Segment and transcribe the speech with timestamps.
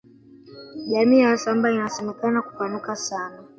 [0.87, 3.43] jamii ya wasambaa inasemekana kupanuka sana